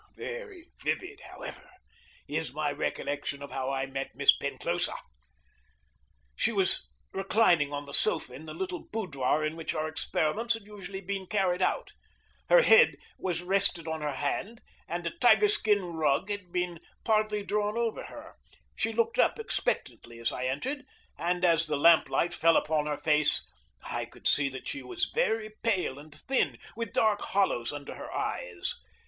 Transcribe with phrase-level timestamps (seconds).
[0.17, 1.69] Very vivid, however,
[2.27, 4.95] is my recollection of how I met Miss Penclosa.
[6.35, 10.63] She was reclining on the sofa in the little boudoir in which our experiments had
[10.65, 11.91] usually been carried out.
[12.49, 17.43] Her head was rested on her hand, and a tiger skin rug had been partly
[17.43, 18.37] drawn over her.
[18.75, 20.83] She looked up expectantly as I entered,
[21.15, 23.47] and, as the lamp light fell upon her face,
[23.83, 28.11] I could see that she was very pale and thin, with dark hollows under her
[28.11, 28.73] eyes.